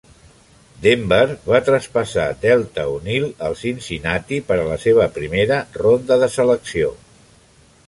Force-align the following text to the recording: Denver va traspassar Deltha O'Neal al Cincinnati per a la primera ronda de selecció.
Denver 0.85 1.27
va 1.51 1.59
traspassar 1.67 2.25
Deltha 2.45 2.87
O'Neal 2.95 3.29
al 3.49 3.59
Cincinnati 3.61 4.41
per 4.49 4.59
a 4.65 4.81
la 5.03 5.09
primera 5.21 5.63
ronda 5.85 6.21
de 6.25 6.33
selecció. 6.41 6.93